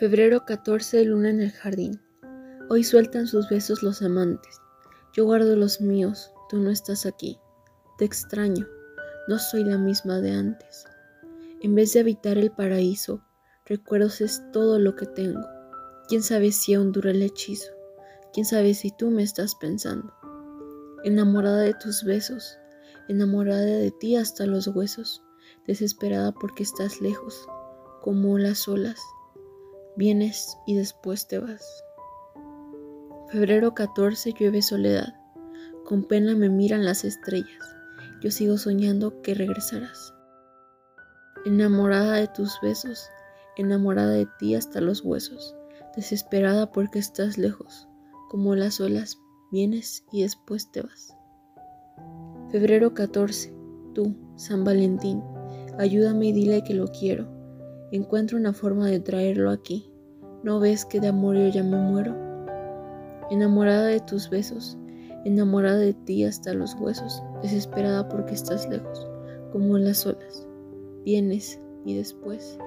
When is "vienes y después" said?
30.00-31.28, 49.52-50.72, 71.04-72.58